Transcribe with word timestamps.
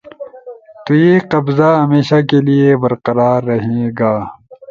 تو 0.85 0.91
یہ 0.95 1.13
قبضہ 1.31 1.69
ہمیشہ 1.83 2.19
کیلئے 2.29 2.69
برقرار 2.83 3.39
رہے 3.43 3.83
گا؟ 3.99 4.13